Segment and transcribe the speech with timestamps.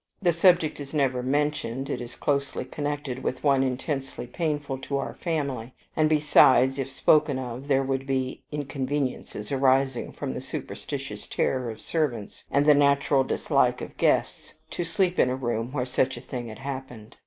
[0.19, 5.13] The subject is never mentioned: it is closely connected with one intensely painful to our
[5.13, 11.73] family, and besides, if spoken of, there would be inconveniences arising from the superstitious terrors
[11.77, 16.17] of servants, and the natural dislike of guests to sleep in a room where such
[16.17, 17.17] a thing had happened.